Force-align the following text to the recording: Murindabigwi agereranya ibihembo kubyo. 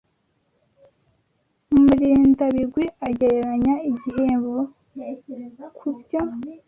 Murindabigwi 1.83 2.85
agereranya 3.07 3.73
ibihembo 3.89 4.57
kubyo. 5.77 6.21